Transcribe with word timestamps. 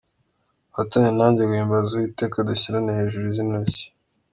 Mufatanye 0.67 1.09
nanjye 1.17 1.41
guhimbaza 1.49 1.91
Uwiteka, 1.93 2.47
Dushyirane 2.49 2.91
hejuru 2.99 3.25
izina 3.31 3.57
rye. 3.69 3.85